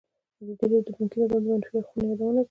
[0.39, 2.39] ازادي راډیو د بانکي نظام د منفي اړخونو یادونه کړې.